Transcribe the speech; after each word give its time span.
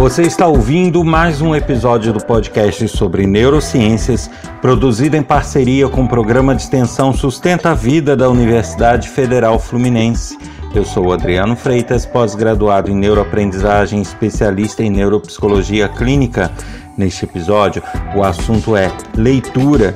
Você 0.00 0.22
está 0.22 0.46
ouvindo 0.46 1.04
mais 1.04 1.42
um 1.42 1.54
episódio 1.54 2.10
do 2.10 2.24
podcast 2.24 2.88
sobre 2.88 3.26
neurociências, 3.26 4.30
produzido 4.62 5.14
em 5.14 5.22
parceria 5.22 5.90
com 5.90 6.04
o 6.04 6.08
programa 6.08 6.54
de 6.54 6.62
extensão 6.62 7.12
Sustenta 7.12 7.72
a 7.72 7.74
Vida 7.74 8.16
da 8.16 8.26
Universidade 8.26 9.10
Federal 9.10 9.58
Fluminense. 9.58 10.38
Eu 10.74 10.86
sou 10.86 11.12
Adriano 11.12 11.54
Freitas, 11.54 12.06
pós-graduado 12.06 12.90
em 12.90 12.94
neuroaprendizagem, 12.94 14.00
especialista 14.00 14.82
em 14.82 14.88
neuropsicologia 14.88 15.86
clínica. 15.86 16.50
Neste 16.96 17.26
episódio, 17.26 17.82
o 18.16 18.24
assunto 18.24 18.74
é 18.74 18.90
leitura, 19.14 19.94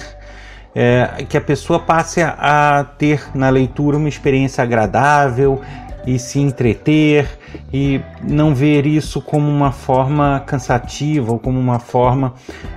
É, 0.73 1.23
que 1.29 1.37
a 1.37 1.41
pessoa 1.41 1.79
passe 1.79 2.19
a, 2.19 2.79
a 2.79 2.83
ter 2.83 3.29
na 3.35 3.51
leitura 3.51 3.95
uma 3.95 4.09
experiência 4.09 4.63
agradável 4.63 5.61
e 6.03 6.17
se 6.17 6.39
entreter 6.39 7.27
e 7.71 8.01
não 8.23 8.55
ver 8.55 8.87
isso 8.87 9.21
como 9.21 9.47
uma 9.47 9.71
forma 9.71 10.41
cansativa 10.47 11.31
ou 11.31 11.37
como 11.37 11.59
uma 11.59 11.77
forma 11.77 12.33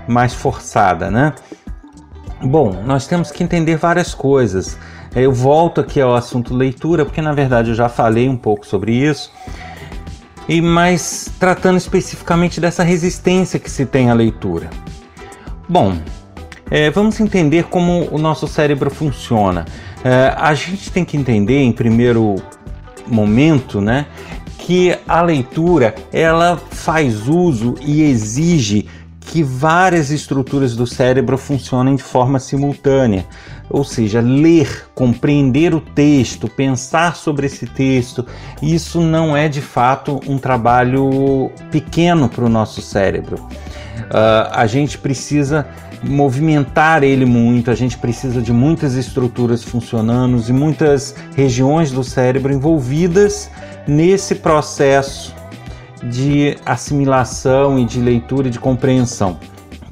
mais 0.06 0.34
forçada, 0.34 1.10
né? 1.10 1.32
Bom, 2.42 2.82
nós 2.84 3.06
temos 3.06 3.30
que 3.30 3.42
entender 3.42 3.76
várias 3.76 4.12
coisas. 4.12 4.78
Eu 5.16 5.32
volto 5.32 5.80
aqui 5.80 5.98
ao 5.98 6.14
assunto 6.14 6.54
leitura, 6.54 7.06
porque 7.06 7.22
na 7.22 7.32
verdade 7.32 7.70
eu 7.70 7.74
já 7.74 7.88
falei 7.88 8.28
um 8.28 8.36
pouco 8.36 8.66
sobre 8.66 8.92
isso. 8.92 9.32
E 10.46 10.60
mais 10.60 11.30
tratando 11.40 11.78
especificamente 11.78 12.60
dessa 12.60 12.82
resistência 12.82 13.58
que 13.58 13.70
se 13.70 13.86
tem 13.86 14.10
à 14.10 14.14
leitura. 14.14 14.68
Bom, 15.66 15.96
é, 16.70 16.90
vamos 16.90 17.18
entender 17.18 17.64
como 17.64 18.06
o 18.12 18.18
nosso 18.18 18.46
cérebro 18.46 18.90
funciona. 18.90 19.64
É, 20.04 20.34
a 20.36 20.52
gente 20.52 20.92
tem 20.92 21.02
que 21.02 21.16
entender, 21.16 21.62
em 21.62 21.72
primeiro 21.72 22.36
momento, 23.06 23.80
né, 23.80 24.04
que 24.58 24.98
a 25.08 25.22
leitura 25.22 25.94
ela 26.12 26.60
faz 26.70 27.26
uso 27.26 27.74
e 27.80 28.02
exige 28.02 28.86
que 29.20 29.42
várias 29.42 30.10
estruturas 30.10 30.76
do 30.76 30.86
cérebro 30.86 31.36
funcionem 31.36 31.96
de 31.96 32.02
forma 32.02 32.38
simultânea. 32.38 33.26
Ou 33.68 33.84
seja, 33.84 34.20
ler, 34.20 34.88
compreender 34.94 35.74
o 35.74 35.80
texto, 35.80 36.48
pensar 36.48 37.16
sobre 37.16 37.46
esse 37.46 37.66
texto, 37.66 38.24
isso 38.62 39.00
não 39.00 39.36
é 39.36 39.48
de 39.48 39.60
fato 39.60 40.20
um 40.26 40.38
trabalho 40.38 41.50
pequeno 41.70 42.28
para 42.28 42.44
o 42.44 42.48
nosso 42.48 42.80
cérebro. 42.80 43.36
Uh, 43.36 44.50
a 44.52 44.66
gente 44.66 44.98
precisa 44.98 45.66
movimentar 46.02 47.02
ele 47.02 47.24
muito, 47.24 47.70
a 47.70 47.74
gente 47.74 47.98
precisa 47.98 48.40
de 48.40 48.52
muitas 48.52 48.94
estruturas 48.94 49.62
funcionando 49.62 50.42
e 50.48 50.52
muitas 50.52 51.14
regiões 51.34 51.90
do 51.90 52.04
cérebro 52.04 52.52
envolvidas 52.52 53.50
nesse 53.86 54.36
processo 54.36 55.34
de 56.02 56.56
assimilação 56.64 57.78
e 57.78 57.84
de 57.84 58.00
leitura 58.00 58.48
e 58.48 58.50
de 58.50 58.58
compreensão. 58.58 59.38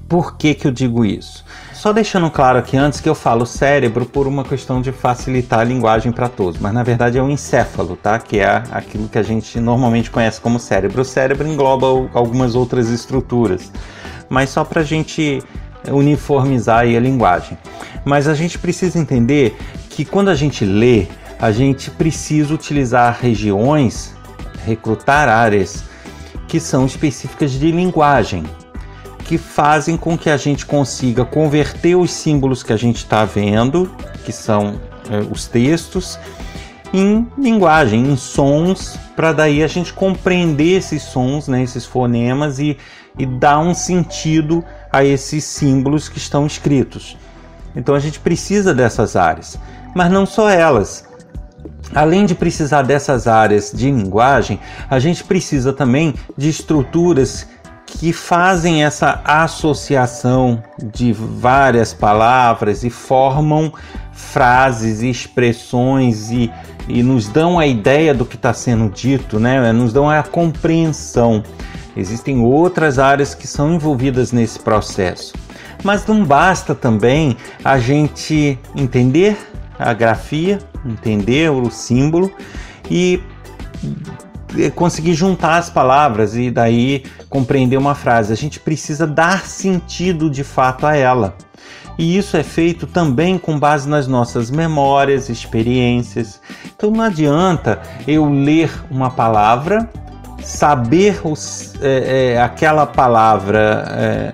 Por 0.09 0.37
que, 0.37 0.55
que 0.55 0.67
eu 0.67 0.71
digo 0.71 1.05
isso? 1.05 1.44
Só 1.85 1.93
deixando 1.93 2.31
claro 2.31 2.59
aqui 2.59 2.79
antes 2.79 2.99
que 2.99 3.07
eu 3.11 3.15
falo 3.15 3.45
cérebro 3.45 4.07
por 4.07 4.27
uma 4.27 4.43
questão 4.43 4.81
de 4.81 4.91
facilitar 4.91 5.61
a 5.61 5.65
linguagem 5.65 6.11
para 6.13 6.31
todos, 6.31 6.59
mas 6.59 6.73
na 6.73 6.83
verdade 6.83 7.19
é 7.19 7.23
o 7.23 7.29
encéfalo, 7.29 7.95
tá? 7.95 8.19
Que 8.19 8.39
é 8.39 8.63
aquilo 8.71 9.07
que 9.07 9.19
a 9.19 9.23
gente 9.23 9.61
normalmente 9.61 10.11
conhece 10.11 10.41
como 10.41 10.59
cérebro. 10.59 11.03
O 11.03 11.05
cérebro 11.05 11.47
engloba 11.47 11.87
algumas 12.15 12.55
outras 12.55 12.89
estruturas, 12.89 13.71
mas 14.31 14.49
só 14.49 14.65
para 14.65 14.81
a 14.81 14.83
gente 14.83 15.43
uniformizar 15.91 16.87
a 16.87 16.99
linguagem. 16.99 17.59
Mas 18.03 18.29
a 18.29 18.35
gente 18.35 18.59
precisa 18.59 18.99
entender 18.99 19.55
que 19.91 20.07
quando 20.07 20.31
a 20.31 20.35
gente 20.35 20.65
lê, 20.65 21.07
a 21.39 21.53
gente 21.53 21.91
precisa 21.91 22.55
utilizar 22.55 23.19
regiões, 23.21 24.15
recrutar 24.65 25.29
áreas 25.29 25.85
que 26.49 26.59
são 26.59 26.87
específicas 26.87 27.53
de 27.53 27.71
linguagem, 27.71 28.43
que 29.25 29.39
fazem 29.39 29.97
com 29.97 30.17
que 30.17 30.29
a 30.29 30.37
gente 30.37 30.67
consiga 30.67 31.25
converter 31.25 31.97
os 31.97 32.13
símbolos 32.13 32.63
que 32.63 32.73
a 32.73 32.77
gente 32.77 32.99
está 32.99 33.25
vendo, 33.25 33.91
que 34.25 34.33
são 34.33 34.79
é, 35.11 35.19
os 35.31 35.47
textos, 35.47 36.19
em 36.93 37.27
linguagem, 37.37 38.07
em 38.07 38.17
sons, 38.17 38.97
para 39.17 39.33
daí 39.33 39.65
a 39.65 39.67
gente 39.67 39.93
compreender 39.93 40.77
esses 40.77 41.03
sons, 41.03 41.49
né, 41.49 41.63
esses 41.63 41.85
fonemas 41.85 42.59
e, 42.59 42.77
e 43.19 43.27
dar 43.27 43.59
um 43.59 43.75
sentido 43.75 44.63
a 44.93 45.03
esses 45.05 45.43
símbolos 45.43 46.09
que 46.09 46.19
estão 46.19 46.47
escritos. 46.47 47.17
Então 47.75 47.95
a 47.95 47.99
gente 47.99 48.21
precisa 48.21 48.73
dessas 48.73 49.17
áreas, 49.17 49.59
mas 49.95 50.13
não 50.13 50.25
só 50.25 50.49
elas. 50.49 51.09
Além 51.95 52.27
de 52.27 52.35
precisar 52.35 52.83
dessas 52.83 53.27
áreas 53.27 53.73
de 53.73 53.91
linguagem, 53.91 54.61
a 54.89 54.99
gente 54.99 55.25
precisa 55.25 55.73
também 55.73 56.15
de 56.37 56.49
estruturas 56.49 57.47
que 57.99 58.13
fazem 58.13 58.85
essa 58.85 59.21
associação 59.25 60.63
de 60.93 61.13
várias 61.13 61.95
palavras 61.95 62.85
e 62.85 62.91
formam 62.91 63.73
frases 64.13 65.03
e 65.03 65.09
expressões 65.09 66.31
e, 66.31 66.51
e 66.89 67.03
nos 67.03 67.29
dão 67.29 67.59
a 67.59 67.67
ideia 67.67 68.13
do 68.13 68.25
que 68.25 68.37
está 68.37 68.53
sendo 68.53 68.93
dito, 68.93 69.39
né? 69.39 69.73
nos 69.73 69.93
dão 69.93 70.11
a 70.11 70.23
compreensão. 70.23 71.43
Existem 71.97 72.41
outras 72.41 72.99
áreas 72.99 73.35
que 73.35 73.47
são 73.47 73.75
envolvidas 73.75 74.33
nesse 74.33 74.59
processo. 74.59 75.33
Mas 75.83 76.07
não 76.07 76.25
basta 76.25 76.75
também 76.75 77.37
a 77.65 77.79
gente 77.79 78.59
entender 78.75 79.37
a 79.79 79.93
grafia, 79.93 80.59
entender 80.85 81.51
o 81.51 81.71
símbolo 81.71 82.33
e 82.91 83.23
conseguir 84.75 85.15
juntar 85.15 85.59
as 85.59 85.71
palavras 85.71 86.37
e 86.37 86.51
daí 86.51 87.05
compreender 87.29 87.77
uma 87.77 87.95
frase. 87.95 88.33
A 88.33 88.37
gente 88.37 88.61
precisa 88.61 89.07
dar 89.07 89.47
sentido 89.47 90.31
de 90.31 90.45
fato 90.45 90.87
a 90.87 90.97
ela. 90.97 91.37
E 91.97 92.17
isso 92.17 92.37
é 92.37 92.43
feito 92.43 92.87
também 92.87 93.39
com 93.39 93.59
base 93.59 93.89
nas 93.89 94.07
nossas 94.07 94.51
memórias, 94.51 95.29
experiências. 95.29 96.41
Então 96.75 96.91
não 96.91 97.05
adianta 97.05 97.81
eu 98.07 98.29
ler 98.29 98.71
uma 98.91 99.11
palavra, 99.11 99.89
saber 100.43 101.21
os, 101.25 101.75
é, 101.81 102.35
é, 102.35 102.43
aquela 102.43 102.85
palavra, 102.85 103.85
é, 103.91 104.33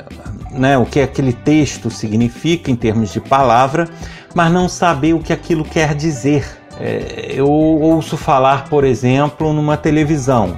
né, 0.52 0.78
o 0.78 0.86
que 0.86 1.00
aquele 1.00 1.32
texto 1.32 1.90
significa 1.90 2.70
em 2.70 2.76
termos 2.76 3.12
de 3.12 3.20
palavra, 3.20 3.88
mas 4.34 4.50
não 4.50 4.68
saber 4.68 5.12
o 5.12 5.20
que 5.20 5.32
aquilo 5.32 5.64
quer 5.64 5.94
dizer 5.94 6.59
É, 6.80 7.32
eu 7.34 7.46
ouço 7.46 8.16
falar, 8.16 8.68
por 8.70 8.84
exemplo, 8.84 9.52
numa 9.52 9.76
televisão. 9.76 10.56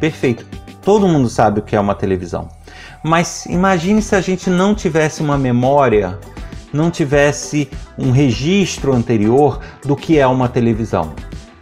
Perfeito. 0.00 0.46
Todo 0.80 1.06
mundo 1.06 1.28
sabe 1.28 1.60
o 1.60 1.62
que 1.62 1.76
é 1.76 1.80
uma 1.80 1.94
televisão. 1.94 2.48
Mas 3.02 3.44
imagine 3.46 4.00
se 4.00 4.16
a 4.16 4.20
gente 4.20 4.48
não 4.48 4.74
tivesse 4.74 5.20
uma 5.20 5.36
memória, 5.36 6.18
não 6.72 6.90
tivesse 6.90 7.70
um 7.98 8.10
registro 8.10 8.94
anterior 8.94 9.60
do 9.84 9.94
que 9.94 10.18
é 10.18 10.26
uma 10.26 10.48
televisão. 10.48 11.12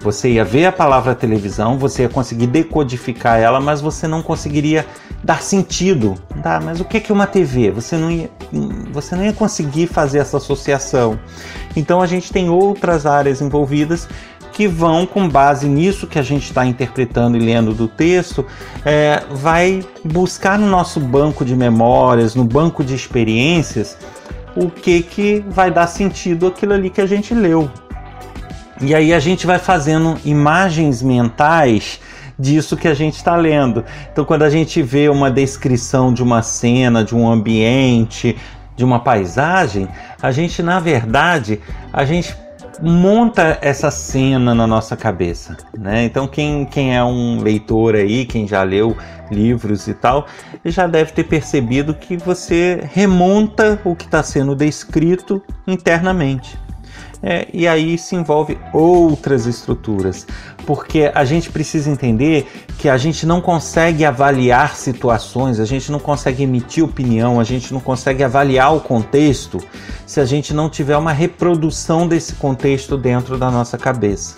Você 0.00 0.30
ia 0.30 0.44
ver 0.44 0.64
a 0.64 0.72
palavra 0.72 1.14
televisão, 1.14 1.76
você 1.76 2.02
ia 2.02 2.08
conseguir 2.08 2.46
decodificar 2.46 3.38
ela, 3.38 3.60
mas 3.60 3.82
você 3.82 4.08
não 4.08 4.22
conseguiria 4.22 4.86
dar 5.22 5.42
sentido. 5.42 6.14
Tá, 6.42 6.58
mas 6.58 6.80
o 6.80 6.84
que 6.86 7.02
é 7.06 7.12
uma 7.12 7.26
TV? 7.26 7.70
Você 7.70 7.96
não, 7.98 8.10
ia, 8.10 8.30
você 8.90 9.14
não 9.14 9.24
ia 9.24 9.32
conseguir 9.34 9.86
fazer 9.86 10.18
essa 10.18 10.38
associação. 10.38 11.20
Então 11.76 12.00
a 12.00 12.06
gente 12.06 12.32
tem 12.32 12.48
outras 12.48 13.04
áreas 13.04 13.42
envolvidas 13.42 14.08
que 14.52 14.66
vão, 14.66 15.06
com 15.06 15.28
base 15.28 15.68
nisso 15.68 16.06
que 16.06 16.18
a 16.18 16.22
gente 16.22 16.44
está 16.44 16.64
interpretando 16.64 17.36
e 17.36 17.40
lendo 17.40 17.72
do 17.72 17.86
texto, 17.86 18.44
é, 18.84 19.22
vai 19.30 19.84
buscar 20.04 20.58
no 20.58 20.66
nosso 20.66 20.98
banco 20.98 21.44
de 21.44 21.54
memórias, 21.54 22.34
no 22.34 22.44
banco 22.44 22.82
de 22.82 22.94
experiências, 22.94 23.96
o 24.56 24.68
que, 24.70 25.02
que 25.02 25.44
vai 25.48 25.70
dar 25.70 25.86
sentido 25.86 26.46
aquilo 26.46 26.72
ali 26.72 26.90
que 26.90 27.00
a 27.00 27.06
gente 27.06 27.34
leu. 27.34 27.70
E 28.80 28.94
aí 28.94 29.12
a 29.12 29.18
gente 29.18 29.46
vai 29.46 29.58
fazendo 29.58 30.18
imagens 30.24 31.02
mentais 31.02 32.00
disso 32.38 32.76
que 32.76 32.88
a 32.88 32.94
gente 32.94 33.16
está 33.16 33.36
lendo. 33.36 33.84
Então, 34.10 34.24
quando 34.24 34.42
a 34.42 34.50
gente 34.50 34.80
vê 34.82 35.08
uma 35.10 35.30
descrição 35.30 36.14
de 36.14 36.22
uma 36.22 36.42
cena, 36.42 37.04
de 37.04 37.14
um 37.14 37.30
ambiente, 37.30 38.36
de 38.74 38.84
uma 38.84 38.98
paisagem, 38.98 39.86
a 40.22 40.32
gente, 40.32 40.62
na 40.62 40.80
verdade, 40.80 41.60
a 41.92 42.04
gente 42.06 42.34
monta 42.82 43.58
essa 43.60 43.90
cena 43.90 44.54
na 44.54 44.66
nossa 44.66 44.96
cabeça, 44.96 45.56
né? 45.76 46.04
Então 46.04 46.26
quem, 46.26 46.64
quem 46.64 46.96
é 46.96 47.04
um 47.04 47.42
leitor 47.42 47.94
aí, 47.94 48.24
quem 48.24 48.48
já 48.48 48.62
leu 48.62 48.96
livros 49.30 49.86
e 49.86 49.92
tal, 49.92 50.26
já 50.64 50.86
deve 50.86 51.12
ter 51.12 51.24
percebido 51.24 51.92
que 51.92 52.16
você 52.16 52.80
remonta 52.92 53.78
o 53.84 53.94
que 53.94 54.06
está 54.06 54.22
sendo 54.22 54.54
descrito 54.54 55.42
internamente. 55.66 56.58
É, 57.22 57.46
e 57.52 57.68
aí 57.68 57.98
se 57.98 58.16
envolve 58.16 58.58
outras 58.72 59.44
estruturas, 59.44 60.26
porque 60.64 61.12
a 61.14 61.22
gente 61.24 61.50
precisa 61.50 61.90
entender 61.90 62.50
que 62.78 62.88
a 62.88 62.96
gente 62.96 63.26
não 63.26 63.42
consegue 63.42 64.06
avaliar 64.06 64.74
situações, 64.74 65.60
a 65.60 65.66
gente 65.66 65.92
não 65.92 65.98
consegue 65.98 66.44
emitir 66.44 66.82
opinião, 66.82 67.38
a 67.38 67.44
gente 67.44 67.74
não 67.74 67.80
consegue 67.80 68.24
avaliar 68.24 68.74
o 68.74 68.80
contexto 68.80 69.58
se 70.06 70.18
a 70.18 70.24
gente 70.24 70.54
não 70.54 70.70
tiver 70.70 70.96
uma 70.96 71.12
reprodução 71.12 72.08
desse 72.08 72.34
contexto 72.36 72.96
dentro 72.96 73.36
da 73.36 73.50
nossa 73.50 73.76
cabeça. 73.76 74.36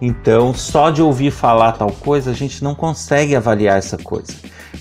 Então, 0.00 0.54
só 0.54 0.88
de 0.90 1.02
ouvir 1.02 1.30
falar 1.30 1.72
tal 1.72 1.92
coisa, 1.92 2.30
a 2.30 2.34
gente 2.34 2.64
não 2.64 2.74
consegue 2.74 3.36
avaliar 3.36 3.76
essa 3.76 3.98
coisa. 3.98 4.32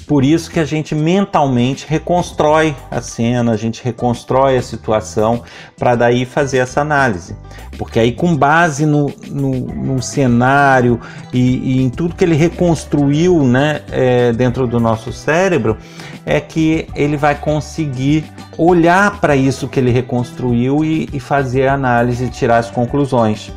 Por 0.10 0.26
isso 0.26 0.50
que 0.50 0.60
a 0.60 0.66
gente 0.66 0.96
mentalmente 0.96 1.86
reconstrói 1.88 2.76
a 2.90 3.00
cena, 3.00 3.52
a 3.52 3.56
gente 3.56 3.84
reconstrói 3.84 4.58
a 4.58 4.62
situação 4.64 5.44
para 5.78 5.94
daí 5.94 6.26
fazer 6.26 6.58
essa 6.58 6.82
análise. 6.82 7.36
Porque 7.78 8.00
aí, 8.00 8.12
com 8.12 8.36
base 8.36 8.88
no, 8.88 9.14
no, 9.28 9.52
no 9.52 10.02
cenário 10.02 11.00
e, 11.32 11.76
e, 11.76 11.84
em 11.84 11.92
tudo 11.92 12.16
que 12.16 12.24
ele 12.24 12.34
reconstruiu 12.34 13.44
né, 13.44 13.84
é, 13.92 14.34
dentro 14.34 14.66
do 14.66 14.80
nosso 14.80 15.14
cérebro, 15.14 15.78
é 16.26 16.42
que 16.42 16.88
ele 16.96 17.16
vai 17.16 17.36
conseguir 17.36 18.26
olhar 18.58 19.22
para 19.22 19.36
isso 19.36 19.68
que 19.68 19.80
ele 19.80 19.92
reconstruiu 19.92 20.84
e, 20.84 21.08
e 21.14 21.20
fazer 21.20 21.68
a 21.68 21.76
análise 21.76 22.26
e 22.26 22.30
tirar 22.30 22.58
as 22.58 22.72
conclusões. 22.72 23.54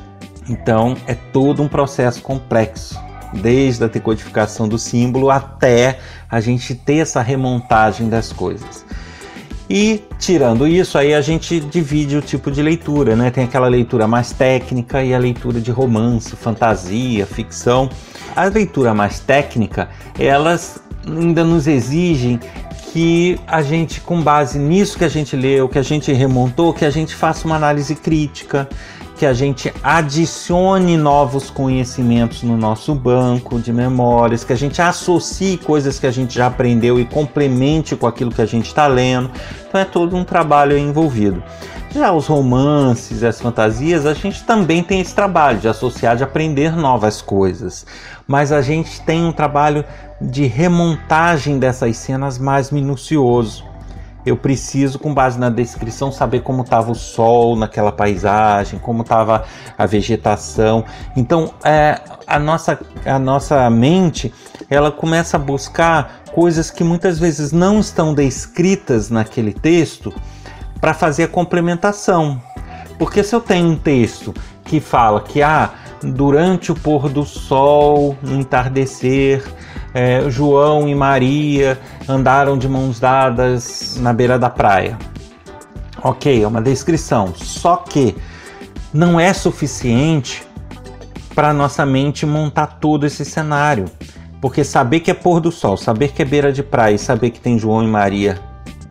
Então, 0.47 0.99
é 1.07 1.15
todo 1.15 1.63
um 1.63 1.69
processo 1.69 2.21
complexo 2.21 3.01
desde 3.33 3.85
a 3.85 3.87
decodificação 3.87 4.69
do 4.69 4.79
símbolo 4.79 5.31
até 5.31 5.99
a 6.31 6.41
gente 6.41 6.75
ter 6.75 6.99
essa 6.99 7.21
remontagem 7.21 8.09
das 8.09 8.33
coisas. 8.33 8.85
E 9.71 10.03
tirando 10.19 10.67
isso, 10.67 10.99
aí 10.99 11.15
a 11.15 11.21
gente 11.21 11.59
divide 11.61 12.17
o 12.17 12.21
tipo 12.21 12.51
de 12.51 12.61
leitura, 12.63 13.17
né? 13.17 13.31
Tem 13.31 13.45
aquela 13.45 13.69
leitura 13.69 14.07
mais 14.07 14.31
técnica 14.31 15.03
e 15.03 15.15
a 15.15 15.19
leitura 15.19 15.61
de 15.61 15.71
romance, 15.71 16.37
fantasia, 16.37 17.25
ficção. 17.25 17.89
A 18.37 18.45
leitura 18.45 18.93
mais 18.93 19.21
técnica, 19.21 19.89
elas 20.19 20.83
ainda 21.07 21.43
nos 21.43 21.67
exigem 21.67 22.39
que 22.93 23.41
a 23.47 23.63
gente, 23.63 24.03
com 24.03 24.21
base 24.21 24.59
nisso 24.59 24.99
que 24.99 25.05
a 25.05 25.09
gente 25.09 25.35
leu, 25.35 25.69
que 25.69 25.79
a 25.79 25.83
gente 25.83 26.13
remontou, 26.13 26.75
que 26.75 26.85
a 26.85 26.91
gente 26.91 27.15
faça 27.15 27.47
uma 27.47 27.57
análise 27.57 27.95
crítica, 27.95 28.69
que 29.23 29.27
a 29.27 29.33
gente 29.33 29.73
adicione 29.85 30.97
novos 30.97 31.49
conhecimentos 31.49 32.43
no 32.43 32.57
nosso 32.57 32.93
banco 32.93 33.61
de 33.61 33.73
memórias, 33.73 34.43
que 34.43 34.53
a 34.53 34.57
gente 34.57 34.83
associe 34.83 35.57
coisas 35.59 35.97
que 36.01 36.09
a 36.09 36.11
gente 36.11 36.35
já 36.35 36.49
aprendeu 36.49 36.99
e 36.99 37.05
complemente 37.05 37.95
com 37.95 38.09
aquilo 38.09 38.33
que 38.33 38.43
a 38.43 38.47
gente 38.47 38.67
está 38.67 38.89
lendo. 38.89 39.31
Então 39.69 39.81
é 39.81 39.85
todo 39.85 40.17
um 40.17 40.25
trabalho 40.25 40.77
envolvido. 40.77 41.41
Já 41.95 42.11
os 42.11 42.27
romances, 42.27 43.23
as 43.23 43.41
fantasias, 43.41 44.07
a 44.07 44.13
gente 44.13 44.43
também 44.43 44.83
tem 44.83 45.01
esse 45.01 45.15
trabalho 45.15 45.61
de 45.61 45.69
associar, 45.69 46.17
de 46.17 46.25
aprender 46.25 46.75
novas 46.75 47.23
coisas. 47.23 47.87
Mas 48.27 48.51
a 48.51 48.61
gente 48.61 49.01
tem 49.03 49.25
um 49.25 49.31
trabalho 49.31 49.85
de 50.21 50.47
remontagem 50.47 51.61
dessas 51.61 51.97
cenas 51.97 52.39
mais 52.39 52.73
minucioso 52.73 53.71
eu 54.25 54.37
preciso, 54.37 54.99
com 54.99 55.13
base 55.13 55.39
na 55.39 55.51
descrição, 55.51 56.13
saber 56.13 56.43
como 56.43 56.63
estava 56.63 56.91
o 56.91 56.95
sol 56.95 57.57
naquela 57.57 57.91
paisagem, 57.91 58.79
como 58.79 59.03
estava 59.03 59.45
a 59.77 59.87
vegetação. 59.87 60.85
Então, 61.17 61.53
é, 61.65 62.01
a, 62.27 62.39
nossa, 62.39 62.79
a 63.05 63.19
nossa 63.19 63.69
mente 63.69 64.33
ela 64.71 64.91
começa 64.91 65.37
a 65.37 65.41
buscar 65.41 66.23
coisas 66.33 66.71
que 66.71 66.83
muitas 66.83 67.19
vezes 67.19 67.53
não 67.53 67.81
estão 67.81 68.15
descritas 68.15 69.11
naquele 69.11 69.53
texto 69.53 70.13
para 70.81 70.95
fazer 70.95 71.25
a 71.25 71.29
complementação. 71.29 72.41
Porque 73.03 73.25
se 73.25 73.35
eu 73.35 73.41
tenho 73.41 73.67
um 73.67 73.77
texto 73.77 74.33
que 74.65 74.79
fala 74.79 75.21
que 75.21 75.43
ah, 75.43 75.71
durante 76.05 76.71
o 76.71 76.75
pôr 76.77 77.09
do 77.09 77.25
sol, 77.25 78.17
no 78.23 78.39
entardecer, 78.39 79.43
é, 79.93 80.31
João 80.31 80.89
e 80.89 80.95
Maria 80.95 81.81
andaram 82.09 82.57
de 82.57 82.69
mãos 82.69 83.01
dadas 83.01 83.97
na 83.99 84.13
beira 84.13 84.39
da 84.39 84.49
praia. 84.49 84.97
Ok, 86.01 86.45
é 86.45 86.47
uma 86.47 86.63
descrição, 86.63 87.35
só 87.35 87.79
que 87.79 88.17
não 88.95 89.19
é 89.19 89.33
suficiente 89.33 90.47
para 91.35 91.53
nossa 91.53 91.85
mente 91.85 92.25
montar 92.25 92.79
todo 92.79 93.05
esse 93.05 93.25
cenário. 93.25 93.87
Porque 94.41 94.63
saber 94.63 95.01
que 95.01 95.11
é 95.11 95.15
pôr 95.15 95.41
do 95.41 95.51
sol, 95.51 95.77
saber 95.77 96.13
que 96.13 96.23
é 96.23 96.25
beira 96.25 96.53
de 96.53 96.63
praia 96.63 96.95
e 96.95 96.99
saber 97.01 97.31
que 97.31 97.41
tem 97.41 97.59
João 97.59 97.83
e 97.83 97.89
Maria 97.89 98.39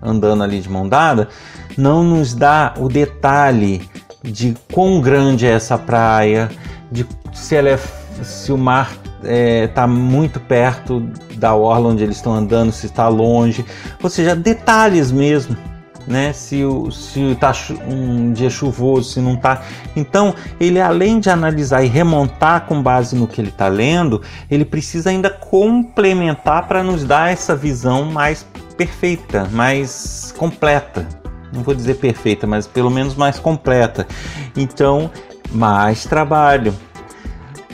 andando 0.02 0.44
ali 0.44 0.60
de 0.60 0.70
mão 0.70 0.90
dada, 0.90 1.30
não 1.78 2.04
nos 2.04 2.34
dá 2.34 2.74
o 2.78 2.90
detalhe 2.90 3.90
de 4.24 4.56
quão 4.72 5.02
grande 5.02 5.46
é 5.46 5.52
essa 5.52 5.78
praia, 5.78 6.50
de 6.92 7.06
se, 7.34 7.56
ela 7.56 7.70
é, 7.70 7.80
se 8.24 8.52
o 8.52 8.58
mar 8.58 8.92
está 8.92 9.32
é, 9.32 9.68
tá 9.68 9.88
muito 9.88 10.40
perto 10.40 11.00
da 11.38 11.56
orla 11.56 11.90
onde 11.90 12.04
eles 12.04 12.18
estão 12.18 12.34
andando, 12.34 12.72
se 12.72 12.86
está 12.86 13.08
longe, 13.08 13.66
ou 14.02 14.10
seja, 14.10 14.36
detalhes 14.36 15.12
mesmo. 15.12 15.56
Né? 16.08 16.34
Se 16.34 16.60
está 17.32 17.54
um 17.88 18.34
dia 18.34 18.50
chuvoso, 18.50 19.12
se 19.12 19.20
não 19.20 19.36
está. 19.36 19.62
Então, 19.96 20.34
ele 20.60 20.82
além 20.82 21.20
de 21.20 21.30
analisar 21.30 21.84
e 21.84 21.88
remontar 21.88 22.66
com 22.66 22.82
base 22.82 23.16
no 23.16 23.28
que 23.28 23.40
ele 23.40 23.50
está 23.50 23.68
lendo, 23.68 24.20
ele 24.50 24.66
precisa 24.66 25.12
ainda 25.12 25.30
complementar 25.30 26.68
para 26.68 26.84
nos 26.84 27.04
dar 27.04 27.32
essa 27.32 27.56
visão 27.56 28.06
mais 28.06 28.46
perfeita, 28.76 29.48
mais 29.52 30.34
completa. 30.38 31.21
Não 31.52 31.64
vou 31.64 31.76
dizer 31.76 31.96
perfeita, 31.96 32.48
mas 32.48 32.66
pelo 32.66 32.90
menos 32.90 33.16
mais 33.16 33.40
completa. 33.40 34.08
Então, 34.56 35.12
mais 35.52 36.06
trabalho. 36.06 36.74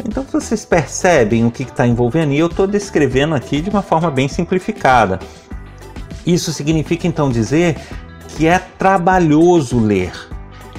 Então 0.05 0.23
vocês 0.23 0.63
percebem 0.63 1.45
o 1.45 1.51
que 1.51 1.63
está 1.63 1.87
envolvendo 1.87 2.31
e 2.31 2.39
eu 2.39 2.47
estou 2.47 2.67
descrevendo 2.67 3.35
aqui 3.35 3.61
de 3.61 3.69
uma 3.69 3.81
forma 3.81 4.11
bem 4.11 4.27
simplificada. 4.27 5.19
Isso 6.25 6.51
significa 6.53 7.07
então 7.07 7.29
dizer 7.29 7.77
que 8.29 8.47
é 8.47 8.59
trabalhoso 8.59 9.79
ler. 9.79 10.11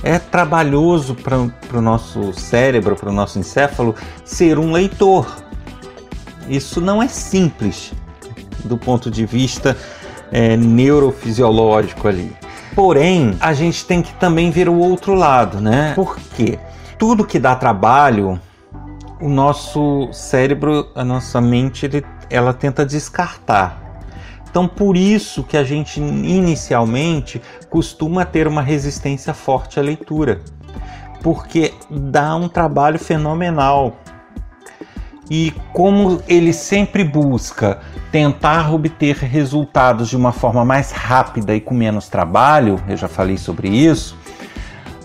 É 0.02 0.18
trabalhoso 0.18 1.14
para 1.14 1.38
o 1.38 1.80
nosso 1.80 2.32
cérebro, 2.32 2.94
para 2.94 3.08
o 3.08 3.12
nosso 3.12 3.38
encéfalo, 3.38 3.94
ser 4.24 4.58
um 4.58 4.70
leitor. 4.70 5.36
Isso 6.48 6.80
não 6.80 7.02
é 7.02 7.08
simples 7.08 7.92
do 8.64 8.78
ponto 8.78 9.10
de 9.10 9.26
vista 9.26 9.76
é, 10.30 10.56
neurofisiológico 10.56 12.06
ali. 12.06 12.32
Porém, 12.74 13.36
a 13.40 13.52
gente 13.52 13.84
tem 13.84 14.02
que 14.02 14.12
também 14.14 14.50
ver 14.50 14.68
o 14.68 14.78
outro 14.78 15.14
lado, 15.14 15.60
né? 15.60 15.92
Porque 15.94 16.58
tudo 16.98 17.24
que 17.24 17.38
dá 17.38 17.54
trabalho 17.54 18.40
o 19.20 19.28
nosso 19.28 20.08
cérebro, 20.12 20.90
a 20.94 21.04
nossa 21.04 21.40
mente, 21.40 21.86
ele, 21.86 22.04
ela 22.30 22.52
tenta 22.54 22.86
descartar. 22.86 23.82
Então, 24.48 24.66
por 24.66 24.96
isso 24.96 25.42
que 25.42 25.56
a 25.56 25.64
gente 25.64 26.00
inicialmente 26.00 27.42
costuma 27.68 28.24
ter 28.24 28.46
uma 28.46 28.62
resistência 28.62 29.34
forte 29.34 29.78
à 29.78 29.82
leitura. 29.82 30.40
porque 31.22 31.74
dá 31.90 32.36
um 32.36 32.48
trabalho 32.48 32.98
fenomenal. 32.98 33.96
E 35.30 35.52
como 35.72 36.22
ele 36.26 36.52
sempre 36.52 37.04
busca 37.04 37.80
tentar 38.10 38.72
obter 38.72 39.16
resultados 39.16 40.08
de 40.08 40.16
uma 40.16 40.32
forma 40.32 40.64
mais 40.64 40.90
rápida 40.90 41.54
e 41.54 41.60
com 41.60 41.74
menos 41.74 42.08
trabalho, 42.08 42.82
eu 42.88 42.96
já 42.96 43.08
falei 43.08 43.36
sobre 43.36 43.68
isso, 43.68 44.16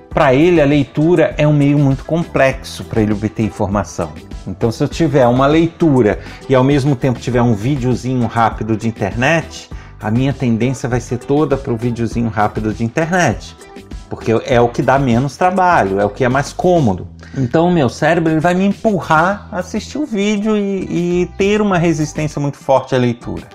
para 0.10 0.34
ele 0.34 0.62
a 0.62 0.66
leitura 0.66 1.34
é 1.38 1.48
um 1.48 1.54
meio 1.54 1.78
muito 1.78 2.06
complexo 2.06 2.84
para 2.86 3.02
ele 3.02 3.12
obter 3.12 3.44
informação. 3.44 4.14
Então, 4.48 4.72
se 4.72 4.84
eu 4.84 4.88
tiver 4.88 5.28
uma 5.28 5.48
leitura 5.48 6.20
e 6.48 6.56
ao 6.56 6.64
mesmo 6.64 6.96
tempo 6.96 7.20
tiver 7.20 7.42
um 7.42 7.54
videozinho 7.54 8.28
rápido 8.28 8.78
de 8.78 8.88
internet, 8.88 9.70
a 10.02 10.12
minha 10.12 10.34
tendência 10.34 10.88
vai 10.88 11.00
ser 11.00 11.18
toda 11.18 11.58
para 11.58 11.74
o 11.74 11.78
videozinho 11.78 12.30
rápido 12.30 12.74
de 12.74 12.84
internet 12.84 13.56
porque 14.14 14.32
é 14.46 14.62
o 14.62 14.70
que 14.70 14.84
dá 14.84 15.00
menos 15.00 15.36
trabalho, 15.38 16.00
é 16.00 16.06
o 16.06 16.10
que 16.10 16.24
é 16.24 16.30
mais 16.30 16.54
cômodo. 16.54 17.08
Então 17.36 17.72
meu 17.72 17.90
cérebro 17.90 18.32
ele 18.32 18.40
vai 18.40 18.54
me 18.54 18.66
empurrar 18.66 19.48
a 19.52 19.60
assistir 19.60 19.98
o 19.98 20.06
vídeo 20.06 20.56
e, 20.56 21.22
e 21.22 21.26
ter 21.38 21.62
uma 21.62 21.78
resistência 21.78 22.40
muito 22.40 22.58
forte 22.58 22.94
à 22.94 22.98
leitura. 22.98 23.48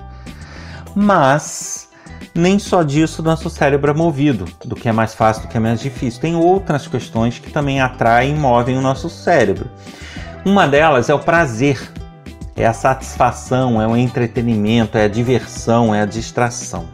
Mas 0.95 1.89
nem 2.35 2.59
só 2.59 2.83
disso 2.83 3.23
nosso 3.23 3.49
cérebro 3.49 3.91
é 3.91 3.95
movido, 3.95 4.47
do 4.65 4.75
que 4.75 4.89
é 4.89 4.93
mais 4.93 5.15
fácil, 5.15 5.43
do 5.43 5.49
que 5.49 5.57
é 5.57 5.61
mais 5.61 5.81
difícil. 5.81 6.21
Tem 6.21 6.35
outras 6.35 6.87
questões 6.87 7.39
que 7.39 7.51
também 7.51 7.81
atraem 7.81 8.35
e 8.35 8.39
movem 8.39 8.77
o 8.77 8.81
nosso 8.81 9.09
cérebro. 9.09 9.71
Uma 10.45 10.67
delas 10.67 11.09
é 11.09 11.15
o 11.15 11.19
prazer, 11.19 11.81
é 12.57 12.67
a 12.67 12.73
satisfação, 12.73 13.81
é 13.81 13.87
o 13.87 13.97
entretenimento, 13.97 14.99
é 14.99 15.05
a 15.05 15.09
diversão, 15.09 15.95
é 15.95 16.03
a 16.03 16.07
distração. 16.07 16.87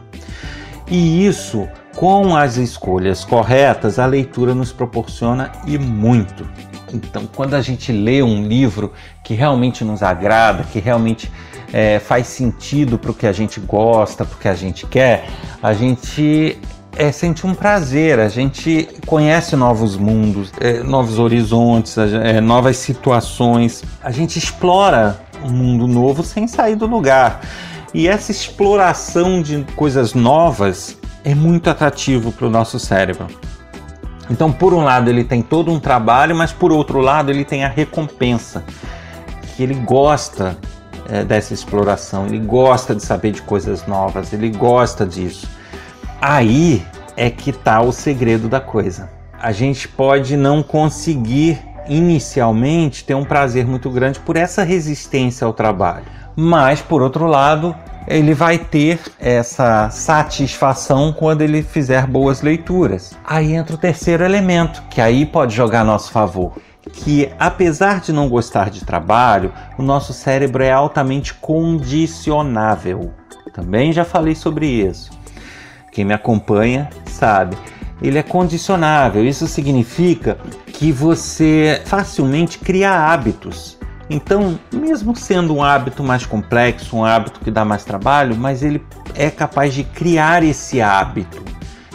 E 0.87 1.25
isso 1.25 1.67
com 1.95 2.35
as 2.35 2.57
escolhas 2.57 3.23
corretas, 3.23 3.97
a 3.97 4.05
leitura 4.05 4.53
nos 4.53 4.71
proporciona 4.71 5.51
e 5.65 5.77
muito. 5.77 6.45
Então, 6.95 7.27
quando 7.35 7.53
a 7.53 7.61
gente 7.61 7.91
lê 7.91 8.21
um 8.21 8.47
livro 8.47 8.91
que 9.23 9.33
realmente 9.33 9.83
nos 9.83 10.01
agrada, 10.03 10.63
que 10.63 10.79
realmente 10.79 11.31
é, 11.73 11.99
faz 11.99 12.27
sentido 12.27 12.97
para 12.97 13.11
o 13.11 13.13
que 13.13 13.27
a 13.27 13.31
gente 13.31 13.59
gosta, 13.59 14.25
para 14.25 14.35
o 14.35 14.39
que 14.39 14.47
a 14.47 14.55
gente 14.55 14.85
quer, 14.85 15.27
a 15.61 15.73
gente 15.73 16.57
é, 16.95 17.11
sente 17.11 17.45
um 17.45 17.53
prazer, 17.53 18.19
a 18.19 18.29
gente 18.29 18.87
conhece 19.05 19.55
novos 19.55 19.97
mundos, 19.97 20.51
é, 20.59 20.81
novos 20.81 21.19
horizontes, 21.19 21.97
é, 21.97 22.39
novas 22.39 22.77
situações, 22.77 23.83
a 24.01 24.11
gente 24.11 24.39
explora 24.39 25.19
um 25.43 25.49
mundo 25.49 25.87
novo 25.87 26.23
sem 26.23 26.47
sair 26.47 26.75
do 26.75 26.85
lugar. 26.85 27.41
E 27.93 28.07
essa 28.07 28.31
exploração 28.31 29.41
de 29.41 29.63
coisas 29.75 30.13
novas 30.13 30.97
é 31.23 31.33
muito 31.33 31.69
atrativo 31.69 32.31
para 32.31 32.47
o 32.47 32.49
nosso 32.49 32.79
cérebro. 32.79 33.27
Então, 34.29 34.51
por 34.51 34.73
um 34.73 34.83
lado, 34.83 35.09
ele 35.09 35.23
tem 35.23 35.41
todo 35.41 35.71
um 35.71 35.79
trabalho, 35.79 36.35
mas 36.35 36.51
por 36.51 36.71
outro 36.71 36.99
lado, 36.99 37.31
ele 37.31 37.45
tem 37.45 37.63
a 37.63 37.69
recompensa, 37.69 38.63
que 39.55 39.63
ele 39.63 39.75
gosta 39.75 40.57
é, 41.09 41.23
dessa 41.23 41.53
exploração, 41.53 42.25
ele 42.25 42.39
gosta 42.39 42.95
de 42.95 43.03
saber 43.03 43.31
de 43.31 43.41
coisas 43.41 43.85
novas, 43.85 44.33
ele 44.33 44.49
gosta 44.49 45.05
disso. 45.05 45.47
Aí 46.19 46.85
é 47.15 47.29
que 47.29 47.51
está 47.51 47.81
o 47.81 47.91
segredo 47.91 48.47
da 48.49 48.59
coisa. 48.59 49.09
A 49.39 49.51
gente 49.51 49.87
pode 49.87 50.35
não 50.35 50.63
conseguir 50.63 51.59
inicialmente 51.87 53.03
ter 53.03 53.13
um 53.13 53.23
prazer 53.23 53.65
muito 53.65 53.89
grande 53.89 54.19
por 54.19 54.35
essa 54.35 54.63
resistência 54.63 55.45
ao 55.45 55.53
trabalho, 55.53 56.05
mas 56.35 56.81
por 56.81 57.01
outro 57.01 57.27
lado, 57.27 57.75
ele 58.07 58.33
vai 58.33 58.57
ter 58.57 58.99
essa 59.19 59.89
satisfação 59.89 61.11
quando 61.11 61.41
ele 61.41 61.63
fizer 61.63 62.05
boas 62.05 62.41
leituras. 62.41 63.17
Aí 63.23 63.53
entra 63.53 63.75
o 63.75 63.79
terceiro 63.79 64.23
elemento, 64.23 64.83
que 64.89 65.01
aí 65.01 65.25
pode 65.25 65.55
jogar 65.55 65.81
a 65.81 65.85
nosso 65.85 66.11
favor. 66.11 66.53
Que 66.93 67.31
apesar 67.39 67.99
de 67.99 68.13
não 68.13 68.29
gostar 68.29 68.69
de 68.69 68.85
trabalho, 68.85 69.51
o 69.77 69.81
nosso 69.81 70.13
cérebro 70.13 70.63
é 70.63 70.71
altamente 70.71 71.33
condicionável. 71.33 73.11
Também 73.53 73.91
já 73.91 74.05
falei 74.05 74.35
sobre 74.35 74.67
isso. 74.67 75.11
Quem 75.91 76.05
me 76.05 76.13
acompanha 76.13 76.89
sabe. 77.07 77.57
Ele 78.01 78.19
é 78.19 78.23
condicionável. 78.23 79.25
Isso 79.25 79.47
significa 79.47 80.37
que 80.67 80.91
você 80.91 81.81
facilmente 81.85 82.59
cria 82.59 82.91
hábitos 82.91 83.77
então, 84.09 84.59
mesmo 84.71 85.15
sendo 85.15 85.55
um 85.55 85.63
hábito 85.63 86.03
mais 86.03 86.25
complexo, 86.25 86.95
um 86.95 87.03
hábito 87.03 87.39
que 87.39 87.49
dá 87.49 87.65
mais 87.65 87.83
trabalho, 87.83 88.35
mas 88.35 88.61
ele 88.61 88.83
é 89.15 89.31
capaz 89.31 89.73
de 89.73 89.83
criar 89.83 90.43
esse 90.43 90.79
hábito, 90.81 91.43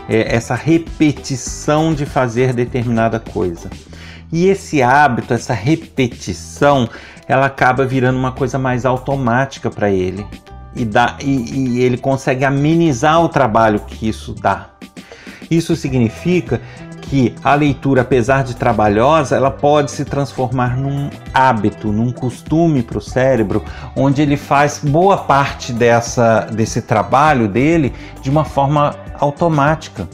é, 0.08 0.34
essa 0.34 0.54
repetição 0.54 1.94
de 1.94 2.04
fazer 2.04 2.52
determinada 2.52 3.20
coisa. 3.20 3.70
E 4.32 4.46
esse 4.46 4.82
hábito, 4.82 5.34
essa 5.34 5.54
repetição, 5.54 6.88
ela 7.28 7.46
acaba 7.46 7.84
virando 7.84 8.18
uma 8.18 8.32
coisa 8.32 8.58
mais 8.58 8.84
automática 8.84 9.70
para 9.70 9.90
ele. 9.90 10.26
E, 10.74 10.84
dá, 10.84 11.16
e, 11.20 11.78
e 11.78 11.82
ele 11.82 11.96
consegue 11.98 12.44
amenizar 12.44 13.22
o 13.22 13.28
trabalho 13.28 13.80
que 13.80 14.08
isso 14.08 14.34
dá. 14.34 14.70
Isso 15.50 15.74
significa 15.74 16.60
que 17.00 17.34
a 17.42 17.54
leitura, 17.54 18.02
apesar 18.02 18.44
de 18.44 18.54
trabalhosa, 18.54 19.36
ela 19.36 19.50
pode 19.50 19.90
se 19.90 20.04
transformar 20.04 20.76
num 20.76 21.10
hábito, 21.34 21.90
num 21.90 22.12
costume 22.12 22.82
para 22.82 22.98
o 22.98 23.00
cérebro, 23.00 23.64
onde 23.96 24.22
ele 24.22 24.36
faz 24.36 24.80
boa 24.82 25.16
parte 25.16 25.72
dessa, 25.72 26.46
desse 26.52 26.82
trabalho 26.82 27.48
dele 27.48 27.92
de 28.22 28.30
uma 28.30 28.44
forma 28.44 28.94
automática. 29.18 30.08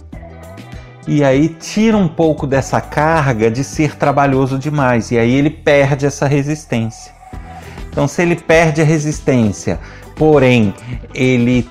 E 1.06 1.22
aí 1.22 1.48
tira 1.48 1.96
um 1.96 2.08
pouco 2.08 2.46
dessa 2.46 2.80
carga 2.80 3.50
de 3.50 3.62
ser 3.62 3.96
trabalhoso 3.96 4.58
demais, 4.58 5.10
e 5.10 5.18
aí 5.18 5.34
ele 5.34 5.50
perde 5.50 6.06
essa 6.06 6.26
resistência. 6.26 7.14
Então, 7.90 8.08
se 8.08 8.22
ele 8.22 8.36
perde 8.36 8.82
a 8.82 8.84
resistência, 8.84 9.78
porém 10.16 10.74
ele 11.14 11.68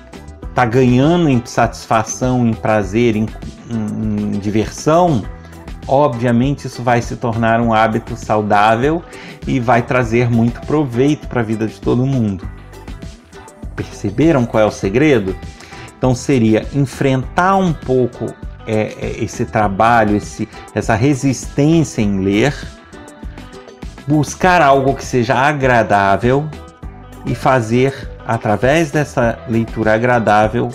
está 0.48 0.64
ganhando 0.64 1.28
em 1.28 1.42
satisfação, 1.44 2.46
em 2.46 2.54
prazer, 2.54 3.14
em, 3.14 3.28
em, 3.70 4.15
em 4.15 4.15
diversão, 4.38 5.24
obviamente 5.86 6.66
isso 6.66 6.82
vai 6.82 7.00
se 7.02 7.16
tornar 7.16 7.60
um 7.60 7.72
hábito 7.72 8.16
saudável 8.16 9.02
e 9.46 9.60
vai 9.60 9.82
trazer 9.82 10.30
muito 10.30 10.60
proveito 10.62 11.28
para 11.28 11.40
a 11.40 11.44
vida 11.44 11.66
de 11.66 11.80
todo 11.80 12.06
mundo. 12.06 12.48
Perceberam 13.74 14.44
qual 14.44 14.62
é 14.62 14.66
o 14.66 14.70
segredo? 14.70 15.36
Então 15.96 16.14
seria 16.14 16.66
enfrentar 16.74 17.56
um 17.56 17.72
pouco 17.72 18.26
é, 18.66 18.94
é 19.00 19.24
esse 19.24 19.44
trabalho, 19.44 20.16
esse, 20.16 20.48
essa 20.74 20.94
resistência 20.94 22.02
em 22.02 22.20
ler, 22.20 22.54
buscar 24.06 24.60
algo 24.60 24.94
que 24.94 25.04
seja 25.04 25.34
agradável 25.34 26.48
e 27.24 27.34
fazer 27.34 28.08
através 28.26 28.90
dessa 28.90 29.38
leitura 29.48 29.94
agradável, 29.94 30.70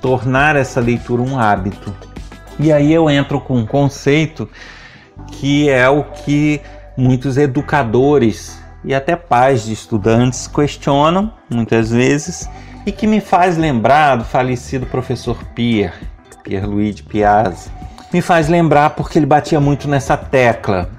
tornar 0.00 0.56
essa 0.56 0.80
leitura 0.80 1.22
um 1.22 1.38
hábito. 1.38 1.94
E 2.62 2.70
aí 2.70 2.92
eu 2.92 3.08
entro 3.08 3.40
com 3.40 3.56
um 3.56 3.64
conceito 3.64 4.46
que 5.32 5.70
é 5.70 5.88
o 5.88 6.04
que 6.04 6.60
muitos 6.94 7.38
educadores 7.38 8.62
e 8.84 8.94
até 8.94 9.16
pais 9.16 9.64
de 9.64 9.72
estudantes 9.72 10.46
questionam 10.46 11.32
muitas 11.48 11.90
vezes 11.90 12.50
e 12.84 12.92
que 12.92 13.06
me 13.06 13.18
faz 13.18 13.56
lembrar 13.56 14.16
do 14.16 14.24
falecido 14.24 14.84
professor 14.84 15.42
Pierre, 15.54 16.06
Pierre 16.44 16.66
Luigi 16.66 17.02
Piazzi. 17.02 17.70
Me 18.12 18.20
faz 18.20 18.46
lembrar 18.46 18.90
porque 18.90 19.18
ele 19.18 19.26
batia 19.26 19.58
muito 19.58 19.88
nessa 19.88 20.16
tecla, 20.16 20.90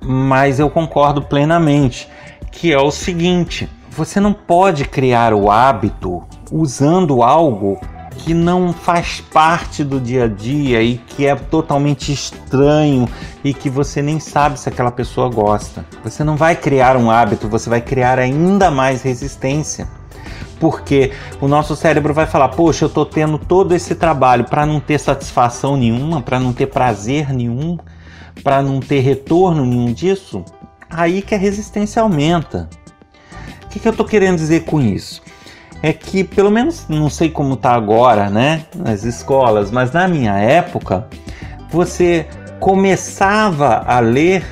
mas 0.00 0.58
eu 0.58 0.70
concordo 0.70 1.20
plenamente, 1.20 2.08
que 2.50 2.72
é 2.72 2.78
o 2.78 2.90
seguinte: 2.90 3.68
você 3.90 4.20
não 4.20 4.32
pode 4.32 4.86
criar 4.86 5.34
o 5.34 5.50
hábito 5.50 6.22
usando 6.50 7.22
algo 7.22 7.78
que 8.18 8.34
não 8.34 8.72
faz 8.72 9.20
parte 9.20 9.82
do 9.82 10.00
dia 10.00 10.24
a 10.24 10.28
dia 10.28 10.82
e 10.82 10.98
que 10.98 11.26
é 11.26 11.34
totalmente 11.34 12.12
estranho 12.12 13.08
e 13.42 13.54
que 13.54 13.70
você 13.70 14.02
nem 14.02 14.20
sabe 14.20 14.58
se 14.58 14.68
aquela 14.68 14.90
pessoa 14.90 15.28
gosta. 15.28 15.84
Você 16.04 16.22
não 16.22 16.36
vai 16.36 16.54
criar 16.54 16.96
um 16.96 17.10
hábito, 17.10 17.48
você 17.48 17.70
vai 17.70 17.80
criar 17.80 18.18
ainda 18.18 18.70
mais 18.70 19.02
resistência. 19.02 19.88
Porque 20.58 21.12
o 21.40 21.48
nosso 21.48 21.74
cérebro 21.74 22.12
vai 22.12 22.26
falar: 22.26 22.48
"Poxa, 22.48 22.84
eu 22.84 22.88
estou 22.88 23.06
tendo 23.06 23.38
todo 23.38 23.74
esse 23.74 23.94
trabalho 23.94 24.44
para 24.44 24.66
não 24.66 24.78
ter 24.78 24.98
satisfação 24.98 25.76
nenhuma, 25.76 26.20
para 26.20 26.38
não 26.38 26.52
ter 26.52 26.66
prazer 26.66 27.32
nenhum, 27.32 27.78
para 28.44 28.62
não 28.62 28.80
ter 28.80 29.00
retorno 29.00 29.64
nenhum 29.64 29.92
disso". 29.92 30.44
Aí 30.90 31.22
que 31.22 31.34
a 31.34 31.38
resistência 31.38 32.02
aumenta. 32.02 32.68
O 33.64 33.68
que, 33.68 33.78
que 33.78 33.88
eu 33.88 33.92
estou 33.92 34.04
querendo 34.04 34.36
dizer 34.36 34.64
com 34.64 34.80
isso? 34.80 35.22
É 35.82 35.92
que, 35.92 36.22
pelo 36.22 36.50
menos, 36.50 36.86
não 36.88 37.08
sei 37.08 37.30
como 37.30 37.54
está 37.54 37.72
agora, 37.72 38.28
né, 38.28 38.66
nas 38.76 39.02
escolas, 39.02 39.70
mas 39.70 39.92
na 39.92 40.06
minha 40.06 40.36
época, 40.36 41.06
você 41.70 42.26
começava 42.58 43.82
a 43.86 43.98
ler, 44.00 44.44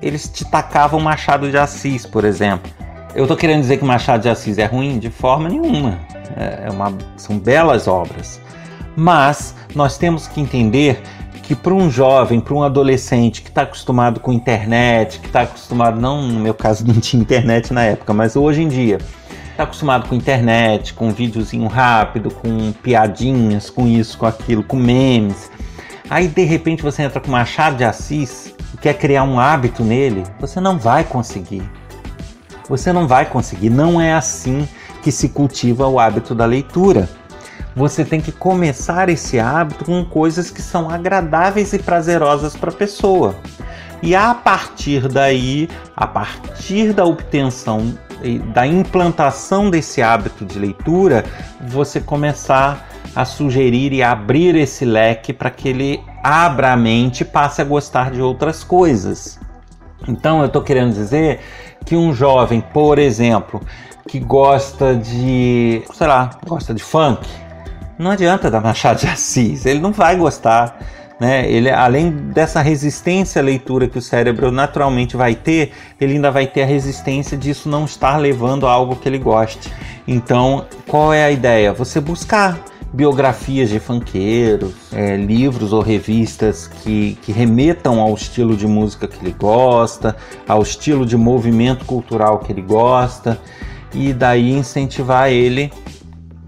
eles 0.00 0.28
te 0.28 0.44
tacavam 0.44 1.00
Machado 1.00 1.50
de 1.50 1.58
Assis, 1.58 2.06
por 2.06 2.24
exemplo. 2.24 2.70
Eu 3.14 3.24
estou 3.24 3.36
querendo 3.36 3.62
dizer 3.62 3.78
que 3.78 3.84
Machado 3.84 4.22
de 4.22 4.28
Assis 4.28 4.58
é 4.58 4.66
ruim? 4.66 4.98
De 4.98 5.10
forma 5.10 5.48
nenhuma. 5.48 5.98
É, 6.36 6.66
é 6.66 6.70
uma, 6.70 6.96
são 7.16 7.36
belas 7.36 7.88
obras. 7.88 8.40
Mas 8.94 9.56
nós 9.74 9.98
temos 9.98 10.28
que 10.28 10.40
entender 10.40 11.02
que 11.42 11.54
para 11.54 11.72
um 11.72 11.90
jovem, 11.90 12.40
para 12.40 12.54
um 12.54 12.62
adolescente 12.62 13.40
que 13.40 13.48
está 13.48 13.62
acostumado 13.62 14.20
com 14.20 14.32
internet, 14.32 15.18
que 15.18 15.28
está 15.28 15.42
acostumado, 15.42 15.98
não 15.98 16.20
no 16.20 16.40
meu 16.40 16.52
caso 16.52 16.84
não 16.86 16.94
tinha 17.00 17.20
internet 17.20 17.72
na 17.72 17.84
época, 17.84 18.12
mas 18.12 18.36
hoje 18.36 18.62
em 18.62 18.68
dia, 18.68 18.98
está 19.58 19.64
acostumado 19.64 20.08
com 20.08 20.14
internet, 20.14 20.94
com 20.94 21.10
videozinho 21.10 21.66
rápido, 21.66 22.30
com 22.30 22.70
piadinhas, 22.70 23.68
com 23.68 23.88
isso, 23.88 24.16
com 24.16 24.24
aquilo, 24.24 24.62
com 24.62 24.76
memes. 24.76 25.50
Aí 26.08 26.28
de 26.28 26.44
repente 26.44 26.80
você 26.80 27.02
entra 27.02 27.20
com 27.20 27.28
Machado 27.28 27.76
de 27.76 27.82
Assis 27.82 28.54
e 28.72 28.76
quer 28.76 28.94
criar 28.94 29.24
um 29.24 29.40
hábito 29.40 29.82
nele, 29.82 30.22
você 30.38 30.60
não 30.60 30.78
vai 30.78 31.02
conseguir. 31.02 31.68
Você 32.68 32.92
não 32.92 33.08
vai 33.08 33.26
conseguir, 33.26 33.68
não 33.68 34.00
é 34.00 34.14
assim 34.14 34.68
que 35.02 35.10
se 35.10 35.30
cultiva 35.30 35.88
o 35.88 35.98
hábito 35.98 36.36
da 36.36 36.46
leitura. 36.46 37.08
Você 37.74 38.04
tem 38.04 38.20
que 38.20 38.30
começar 38.30 39.08
esse 39.08 39.40
hábito 39.40 39.84
com 39.84 40.04
coisas 40.04 40.52
que 40.52 40.62
são 40.62 40.88
agradáveis 40.88 41.72
e 41.72 41.80
prazerosas 41.80 42.54
para 42.54 42.70
a 42.70 42.74
pessoa. 42.74 43.34
E 44.00 44.14
a 44.14 44.32
partir 44.34 45.08
daí, 45.08 45.68
a 45.96 46.06
partir 46.06 46.92
da 46.92 47.04
obtenção 47.04 47.98
da 48.52 48.66
implantação 48.66 49.70
desse 49.70 50.02
hábito 50.02 50.44
de 50.44 50.58
leitura, 50.58 51.24
você 51.60 52.00
começar 52.00 52.88
a 53.14 53.24
sugerir 53.24 53.92
e 53.92 54.02
abrir 54.02 54.54
esse 54.56 54.84
leque 54.84 55.32
para 55.32 55.50
que 55.50 55.68
ele 55.68 56.00
abra 56.22 56.72
a 56.72 56.76
mente 56.76 57.22
e 57.22 57.24
passe 57.24 57.60
a 57.60 57.64
gostar 57.64 58.10
de 58.10 58.20
outras 58.20 58.62
coisas. 58.62 59.38
Então, 60.06 60.40
eu 60.40 60.46
estou 60.46 60.62
querendo 60.62 60.92
dizer 60.92 61.40
que 61.84 61.96
um 61.96 62.12
jovem, 62.12 62.60
por 62.60 62.98
exemplo, 62.98 63.60
que 64.06 64.18
gosta 64.18 64.94
de, 64.94 65.82
sei 65.92 66.06
lá, 66.06 66.30
gosta 66.46 66.72
de 66.72 66.82
funk, 66.82 67.28
não 67.98 68.12
adianta 68.12 68.50
dar 68.50 68.60
Machado 68.60 69.00
de 69.00 69.08
Assis, 69.08 69.66
ele 69.66 69.80
não 69.80 69.92
vai 69.92 70.16
gostar. 70.16 70.78
Né? 71.20 71.50
Ele, 71.50 71.68
além 71.68 72.10
dessa 72.10 72.60
resistência 72.60 73.40
à 73.40 73.44
leitura 73.44 73.88
que 73.88 73.98
o 73.98 74.02
cérebro 74.02 74.52
naturalmente 74.52 75.16
vai 75.16 75.34
ter, 75.34 75.72
ele 76.00 76.14
ainda 76.14 76.30
vai 76.30 76.46
ter 76.46 76.62
a 76.62 76.66
resistência 76.66 77.36
disso 77.36 77.68
não 77.68 77.84
estar 77.84 78.16
levando 78.18 78.66
a 78.66 78.72
algo 78.72 78.96
que 78.96 79.08
ele 79.08 79.18
goste. 79.18 79.72
Então, 80.06 80.66
qual 80.86 81.12
é 81.12 81.24
a 81.24 81.30
ideia? 81.30 81.72
Você 81.72 82.00
buscar 82.00 82.58
biografias 82.92 83.68
de 83.68 83.78
funkeiros, 83.78 84.72
é, 84.92 85.16
livros 85.16 85.72
ou 85.72 85.82
revistas 85.82 86.68
que, 86.68 87.18
que 87.22 87.32
remetam 87.32 88.00
ao 88.00 88.14
estilo 88.14 88.56
de 88.56 88.66
música 88.66 89.06
que 89.06 89.22
ele 89.22 89.34
gosta, 89.38 90.16
ao 90.46 90.62
estilo 90.62 91.04
de 91.04 91.16
movimento 91.16 91.84
cultural 91.84 92.38
que 92.38 92.52
ele 92.52 92.62
gosta, 92.62 93.38
e 93.92 94.12
daí 94.12 94.52
incentivar 94.52 95.30
ele 95.30 95.70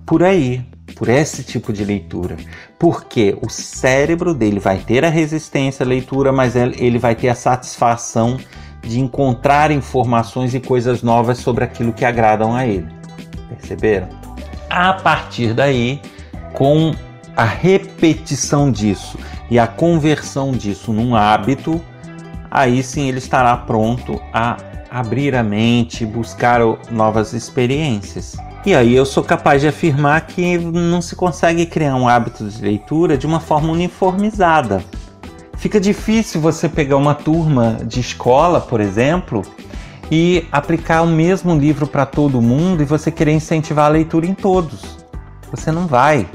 por 0.06 0.22
aí, 0.22 0.64
por 0.96 1.08
esse 1.08 1.42
tipo 1.42 1.72
de 1.72 1.84
leitura. 1.84 2.36
Porque 2.80 3.36
o 3.42 3.50
cérebro 3.50 4.32
dele 4.34 4.58
vai 4.58 4.78
ter 4.78 5.04
a 5.04 5.10
resistência 5.10 5.84
à 5.84 5.86
leitura, 5.86 6.32
mas 6.32 6.56
ele 6.56 6.98
vai 6.98 7.14
ter 7.14 7.28
a 7.28 7.34
satisfação 7.34 8.38
de 8.80 8.98
encontrar 8.98 9.70
informações 9.70 10.54
e 10.54 10.60
coisas 10.60 11.02
novas 11.02 11.36
sobre 11.36 11.62
aquilo 11.62 11.92
que 11.92 12.06
agradam 12.06 12.56
a 12.56 12.66
ele. 12.66 12.88
Perceberam? 13.50 14.08
A 14.70 14.94
partir 14.94 15.52
daí, 15.52 16.00
com 16.54 16.94
a 17.36 17.44
repetição 17.44 18.72
disso 18.72 19.18
e 19.50 19.58
a 19.58 19.66
conversão 19.66 20.52
disso 20.52 20.90
num 20.90 21.14
hábito, 21.14 21.80
aí 22.50 22.82
sim 22.82 23.08
ele 23.08 23.18
estará 23.18 23.56
pronto 23.58 24.18
a 24.32 24.56
abrir 24.90 25.36
a 25.36 25.42
mente, 25.42 26.06
buscar 26.06 26.60
novas 26.90 27.34
experiências. 27.34 28.36
E 28.64 28.74
aí 28.74 28.94
eu 28.94 29.06
sou 29.06 29.24
capaz 29.24 29.62
de 29.62 29.68
afirmar 29.68 30.20
que 30.26 30.58
não 30.58 31.00
se 31.00 31.16
consegue 31.16 31.64
criar 31.64 31.96
um 31.96 32.06
hábito 32.06 32.46
de 32.46 32.60
leitura 32.60 33.16
de 33.16 33.26
uma 33.26 33.40
forma 33.40 33.72
uniformizada. 33.72 34.84
Fica 35.56 35.80
difícil 35.80 36.42
você 36.42 36.68
pegar 36.68 36.98
uma 36.98 37.14
turma 37.14 37.78
de 37.82 38.00
escola, 38.00 38.60
por 38.60 38.78
exemplo, 38.78 39.42
e 40.10 40.46
aplicar 40.52 41.00
o 41.00 41.06
mesmo 41.06 41.56
livro 41.56 41.86
para 41.86 42.04
todo 42.04 42.42
mundo 42.42 42.82
e 42.82 42.84
você 42.84 43.10
querer 43.10 43.32
incentivar 43.32 43.86
a 43.86 43.88
leitura 43.88 44.26
em 44.26 44.34
todos. 44.34 44.98
Você 45.50 45.72
não 45.72 45.86
vai, 45.86 46.28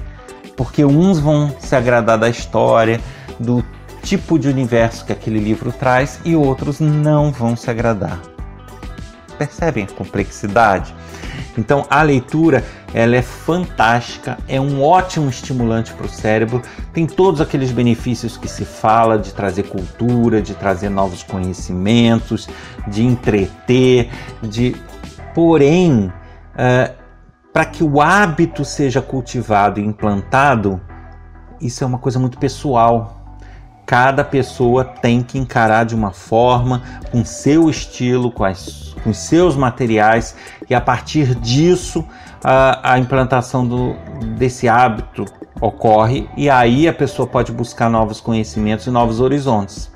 porque 0.57 0.83
uns 0.83 1.19
vão 1.19 1.55
se 1.59 1.75
agradar 1.75 2.17
da 2.17 2.27
história, 2.27 2.99
do 3.39 3.63
tipo 4.01 4.39
de 4.39 4.47
universo 4.47 5.05
que 5.05 5.11
aquele 5.11 5.39
livro 5.39 5.71
traz 5.71 6.19
e 6.25 6.35
outros 6.35 6.79
não 6.79 7.31
vão 7.31 7.55
se 7.55 7.69
agradar. 7.69 8.19
Percebem 9.37 9.83
a 9.83 9.87
complexidade? 9.87 10.93
Então 11.57 11.85
a 11.89 12.01
leitura 12.01 12.63
ela 12.93 13.15
é 13.15 13.21
fantástica, 13.21 14.37
é 14.47 14.59
um 14.59 14.83
ótimo 14.83 15.29
estimulante 15.29 15.93
para 15.93 16.05
o 16.05 16.09
cérebro, 16.09 16.61
tem 16.93 17.05
todos 17.05 17.41
aqueles 17.41 17.71
benefícios 17.71 18.37
que 18.37 18.47
se 18.47 18.65
fala 18.65 19.17
de 19.17 19.33
trazer 19.33 19.63
cultura, 19.63 20.41
de 20.41 20.53
trazer 20.53 20.89
novos 20.89 21.23
conhecimentos, 21.23 22.47
de 22.87 23.03
entreter, 23.03 24.09
de 24.41 24.75
porém 25.33 26.11
uh, 26.55 27.05
para 27.51 27.65
que 27.65 27.83
o 27.83 28.01
hábito 28.01 28.65
seja 28.65 29.01
cultivado 29.01 29.79
e 29.79 29.85
implantado, 29.85 30.81
isso 31.61 31.83
é 31.83 31.87
uma 31.87 31.97
coisa 31.97 32.19
muito 32.19 32.37
pessoal. 32.37 33.24
Cada 33.85 34.23
pessoa 34.23 34.83
tem 34.83 35.21
que 35.21 35.37
encarar 35.37 35.85
de 35.85 35.93
uma 35.93 36.11
forma, 36.11 36.81
com 37.11 37.23
seu 37.23 37.69
estilo, 37.69 38.31
com, 38.31 38.43
as, 38.43 38.95
com 39.03 39.13
seus 39.13 39.55
materiais, 39.55 40.35
e 40.69 40.73
a 40.73 40.81
partir 40.81 41.35
disso 41.35 42.03
a, 42.43 42.93
a 42.93 42.99
implantação 42.99 43.67
do, 43.67 43.95
desse 44.37 44.67
hábito 44.67 45.25
ocorre, 45.61 46.27
e 46.35 46.49
aí 46.49 46.87
a 46.87 46.93
pessoa 46.93 47.27
pode 47.27 47.51
buscar 47.51 47.89
novos 47.89 48.19
conhecimentos 48.19 48.87
e 48.87 48.91
novos 48.91 49.19
horizontes. 49.19 49.91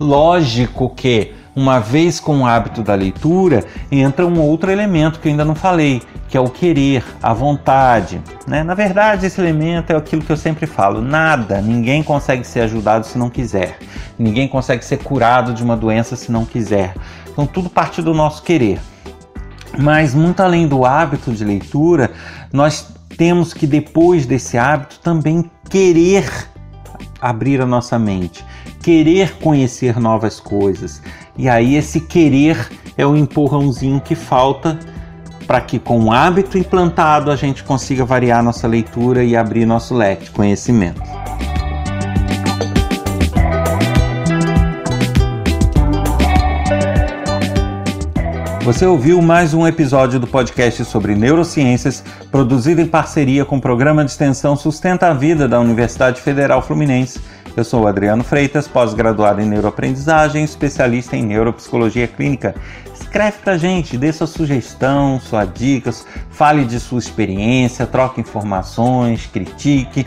Lógico 0.00 0.90
que, 0.90 1.34
uma 1.56 1.78
vez 1.78 2.18
com 2.18 2.40
o 2.40 2.46
hábito 2.46 2.82
da 2.82 2.94
leitura, 2.94 3.64
entra 3.90 4.26
um 4.26 4.40
outro 4.40 4.70
elemento 4.70 5.20
que 5.20 5.28
eu 5.28 5.30
ainda 5.30 5.44
não 5.44 5.54
falei, 5.54 6.02
que 6.28 6.36
é 6.36 6.40
o 6.40 6.50
querer, 6.50 7.04
a 7.22 7.32
vontade. 7.32 8.20
Né? 8.46 8.62
Na 8.64 8.74
verdade, 8.74 9.26
esse 9.26 9.40
elemento 9.40 9.92
é 9.92 9.96
aquilo 9.96 10.22
que 10.22 10.32
eu 10.32 10.36
sempre 10.36 10.66
falo: 10.66 11.00
nada, 11.00 11.60
ninguém 11.60 12.02
consegue 12.02 12.44
ser 12.44 12.60
ajudado 12.60 13.06
se 13.06 13.16
não 13.16 13.30
quiser, 13.30 13.78
ninguém 14.18 14.48
consegue 14.48 14.84
ser 14.84 14.98
curado 14.98 15.52
de 15.52 15.62
uma 15.62 15.76
doença 15.76 16.16
se 16.16 16.32
não 16.32 16.44
quiser. 16.44 16.94
Então, 17.30 17.46
tudo 17.46 17.68
parte 17.68 18.02
do 18.02 18.14
nosso 18.14 18.42
querer. 18.42 18.80
Mas, 19.76 20.14
muito 20.14 20.40
além 20.40 20.68
do 20.68 20.84
hábito 20.84 21.32
de 21.32 21.44
leitura, 21.44 22.10
nós 22.52 22.94
temos 23.16 23.52
que, 23.52 23.66
depois 23.66 24.24
desse 24.24 24.56
hábito, 24.56 25.00
também 25.00 25.50
querer 25.68 26.48
abrir 27.20 27.60
a 27.60 27.66
nossa 27.66 27.98
mente, 27.98 28.44
querer 28.82 29.36
conhecer 29.38 29.98
novas 29.98 30.38
coisas. 30.38 31.02
E 31.36 31.48
aí, 31.48 31.74
esse 31.74 32.00
querer 32.00 32.70
é 32.96 33.04
o 33.04 33.16
empurrãozinho 33.16 34.00
que 34.00 34.14
falta 34.14 34.78
para 35.46 35.60
que 35.60 35.78
com 35.78 36.04
o 36.04 36.12
hábito 36.12 36.56
implantado 36.56 37.30
a 37.30 37.36
gente 37.36 37.64
consiga 37.64 38.04
variar 38.04 38.42
nossa 38.42 38.68
leitura 38.68 39.24
e 39.24 39.36
abrir 39.36 39.66
nosso 39.66 39.94
leque 39.94 40.24
de 40.24 40.30
conhecimento. 40.30 41.02
Você 48.62 48.86
ouviu 48.86 49.20
mais 49.20 49.52
um 49.52 49.66
episódio 49.66 50.18
do 50.18 50.26
podcast 50.26 50.86
sobre 50.86 51.14
neurociências, 51.14 52.02
produzido 52.30 52.80
em 52.80 52.86
parceria 52.86 53.44
com 53.44 53.58
o 53.58 53.60
programa 53.60 54.02
de 54.02 54.10
extensão 54.10 54.56
Sustenta 54.56 55.08
a 55.08 55.12
Vida 55.12 55.46
da 55.46 55.60
Universidade 55.60 56.22
Federal 56.22 56.62
Fluminense. 56.62 57.20
Eu 57.56 57.64
sou 57.64 57.86
Adriano 57.86 58.24
Freitas, 58.24 58.66
pós-graduado 58.66 59.40
em 59.40 59.46
neuroaprendizagem, 59.46 60.42
especialista 60.42 61.16
em 61.16 61.24
neuropsicologia 61.24 62.08
clínica 62.08 62.54
escreve 63.14 63.36
pra 63.44 63.56
gente, 63.56 63.96
dê 63.96 64.12
sua 64.12 64.26
sugestão, 64.26 65.20
sua 65.20 65.44
dicas, 65.44 66.04
fale 66.30 66.64
de 66.64 66.80
sua 66.80 66.98
experiência, 66.98 67.86
troque 67.86 68.20
informações, 68.20 69.26
critique. 69.26 70.04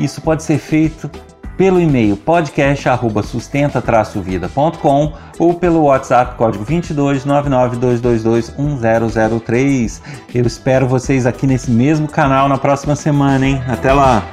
Isso 0.00 0.20
pode 0.20 0.42
ser 0.42 0.58
feito 0.58 1.08
pelo 1.56 1.80
e-mail 1.80 2.16
podcast@sustenta-vida.com 2.16 5.12
ou 5.38 5.54
pelo 5.54 5.84
WhatsApp 5.84 6.36
código 6.36 6.64
22 6.64 7.24
1003. 7.24 10.02
Eu 10.34 10.44
espero 10.44 10.88
vocês 10.88 11.26
aqui 11.26 11.46
nesse 11.46 11.70
mesmo 11.70 12.08
canal 12.08 12.48
na 12.48 12.58
próxima 12.58 12.96
semana, 12.96 13.46
hein? 13.46 13.62
Até 13.68 13.92
lá. 13.92 14.24